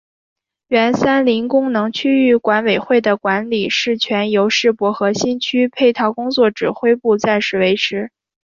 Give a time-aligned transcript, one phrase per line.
[0.67, 8.09] 原三林功能区域管委会的管理事权由世博核心区配套工作指挥部暂时维持。